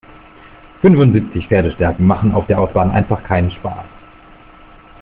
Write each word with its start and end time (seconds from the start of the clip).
Fünfundsiebzig 0.81 1.45
Pferdestärken 1.47 2.07
machen 2.07 2.31
auf 2.31 2.47
der 2.47 2.59
Autobahn 2.59 2.89
einfach 2.89 3.23
keinen 3.23 3.51
Spaß. 3.51 3.85